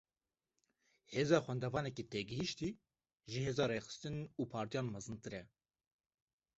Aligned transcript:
Hêza 1.13 1.39
xwendevanekî 1.45 2.03
têgihiştî, 2.11 2.69
ji 3.31 3.39
hêza 3.45 3.65
rêxistin 3.71 4.15
û 4.39 4.41
partiyan 4.53 4.87
mezintir 4.95 5.33
e 5.41 5.43